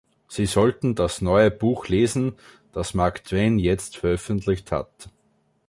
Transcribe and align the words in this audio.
Sie 0.27 0.47
sollten 0.47 0.95
das 0.95 1.21
neue 1.21 1.51
Buch 1.51 1.87
lesen, 1.87 2.33
das 2.71 2.95
Mark 2.95 3.23
Twain 3.23 3.59
jetzt 3.59 3.97
veröffentlicht 3.97 4.71
hat. 4.71 5.11